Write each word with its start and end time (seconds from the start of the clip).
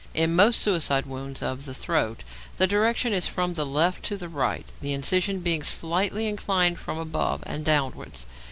In 0.15 0.35
most 0.35 0.63
suicidal 0.63 1.11
wounds 1.11 1.43
of 1.43 1.65
the 1.65 1.75
throat 1.75 2.23
the 2.57 2.65
direction 2.65 3.13
is 3.13 3.27
from 3.27 3.53
left 3.53 4.01
to 4.05 4.17
right, 4.27 4.65
the 4.79 4.93
incision 4.93 5.41
being 5.41 5.61
slightly 5.61 6.27
inclined 6.27 6.79
from 6.79 6.97
above 6.97 7.43
downwards. 7.63 8.25